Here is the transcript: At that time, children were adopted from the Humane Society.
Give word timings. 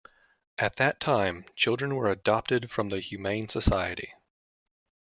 At 0.57 0.77
that 0.77 0.99
time, 0.99 1.45
children 1.55 1.93
were 1.93 2.09
adopted 2.09 2.71
from 2.71 2.89
the 2.89 2.99
Humane 2.99 3.49
Society. 3.49 4.15